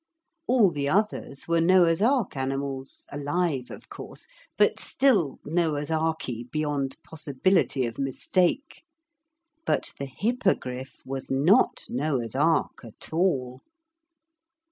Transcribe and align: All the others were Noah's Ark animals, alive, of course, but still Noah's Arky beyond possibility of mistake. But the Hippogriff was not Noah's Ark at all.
All 0.47 0.71
the 0.71 0.89
others 0.89 1.47
were 1.47 1.61
Noah's 1.61 2.01
Ark 2.01 2.35
animals, 2.35 3.05
alive, 3.11 3.69
of 3.69 3.87
course, 3.87 4.25
but 4.57 4.79
still 4.79 5.37
Noah's 5.45 5.91
Arky 5.91 6.49
beyond 6.49 6.97
possibility 7.03 7.85
of 7.85 7.99
mistake. 7.99 8.81
But 9.63 9.93
the 9.99 10.05
Hippogriff 10.07 11.01
was 11.05 11.29
not 11.29 11.83
Noah's 11.87 12.33
Ark 12.33 12.79
at 12.83 13.13
all. 13.13 13.61